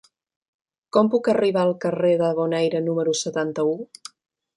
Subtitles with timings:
[0.95, 3.77] Com puc arribar al carrer del Bonaire número setanta-u?